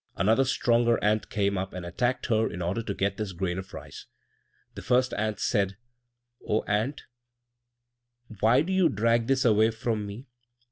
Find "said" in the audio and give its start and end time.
5.39-5.77